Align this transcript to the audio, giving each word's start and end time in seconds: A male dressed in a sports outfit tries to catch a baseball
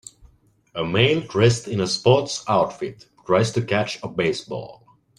A 0.73 0.83
male 0.83 1.21
dressed 1.21 1.67
in 1.67 1.79
a 1.79 1.85
sports 1.85 2.43
outfit 2.47 3.05
tries 3.23 3.51
to 3.51 3.61
catch 3.61 3.99
a 4.01 4.07
baseball 4.07 4.83